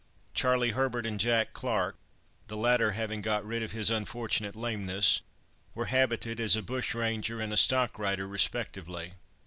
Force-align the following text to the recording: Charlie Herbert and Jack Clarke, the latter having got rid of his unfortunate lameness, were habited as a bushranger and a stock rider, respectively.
Charlie 0.33 0.71
Herbert 0.71 1.05
and 1.05 1.19
Jack 1.19 1.53
Clarke, 1.53 1.95
the 2.47 2.57
latter 2.57 2.93
having 2.93 3.21
got 3.21 3.45
rid 3.45 3.61
of 3.61 3.71
his 3.71 3.91
unfortunate 3.91 4.55
lameness, 4.55 5.21
were 5.75 5.85
habited 5.93 6.39
as 6.39 6.55
a 6.55 6.63
bushranger 6.63 7.39
and 7.39 7.53
a 7.53 7.55
stock 7.57 7.99
rider, 7.99 8.27
respectively. 8.27 9.13